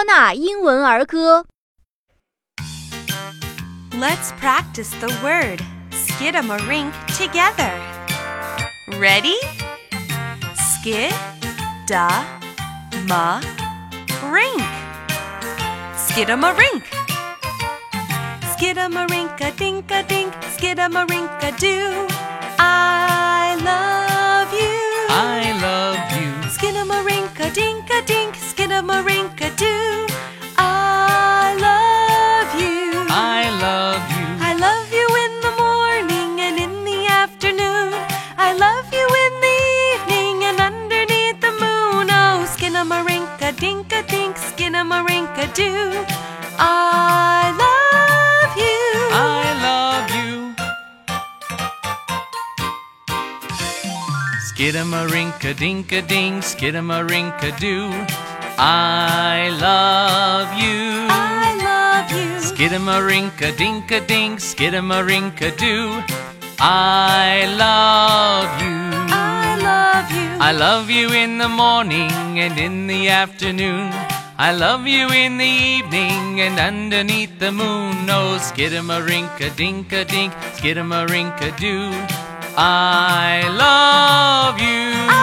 [0.00, 1.46] 托纳英文儿歌。
[3.92, 7.72] Let's practice the word skidamarink together.
[9.00, 9.36] Ready?
[10.54, 11.14] Skid,
[11.86, 12.24] da,
[13.08, 13.40] ma,
[14.30, 14.62] rink.
[15.96, 16.84] Skidamarink.
[18.52, 22.06] Skidamarink a dink a dink, skidamarink a doo.
[22.58, 24.78] I love you.
[25.08, 26.32] I love you.
[26.50, 29.19] Skidamarink a dink a dink, skidamarink
[43.51, 46.05] A dink a dink, skinamarink a doo.
[46.57, 48.81] I love you.
[49.11, 50.31] I love you.
[54.47, 57.89] Skidamarink a dink a ding, skidamarink a doo.
[58.57, 61.07] I love you.
[61.09, 62.29] I love you.
[62.49, 66.01] Skidamarink a dink a ding, skidamarink a doo.
[66.59, 68.80] I love you.
[70.51, 71.13] I love you.
[71.13, 73.89] In the morning and in the afternoon.
[74.37, 78.09] I love you in the evening and underneath the moon.
[78.09, 81.91] Oh, skidamarink a dink a dink, skidamarink a doo.
[82.57, 85.20] I love you.